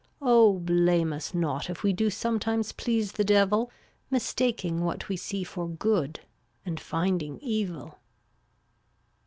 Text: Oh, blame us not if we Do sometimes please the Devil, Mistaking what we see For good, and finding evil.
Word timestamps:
Oh, 0.23 0.53
blame 0.57 1.13
us 1.13 1.35
not 1.35 1.69
if 1.69 1.83
we 1.83 1.93
Do 1.93 2.09
sometimes 2.09 2.71
please 2.71 3.11
the 3.11 3.23
Devil, 3.23 3.69
Mistaking 4.09 4.81
what 4.83 5.07
we 5.09 5.15
see 5.15 5.43
For 5.43 5.67
good, 5.69 6.21
and 6.65 6.79
finding 6.79 7.37
evil. 7.39 7.99